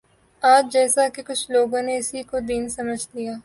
[0.43, 3.33] آج جیساکہ کچھ لوگوں نے اسی کو دین سمجھ لیا